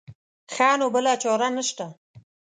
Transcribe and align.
ښه 0.53 0.67
نو 0.79 0.87
بله 0.95 1.13
چاره 1.23 1.47
نه 1.55 1.63
شته. 1.69 1.85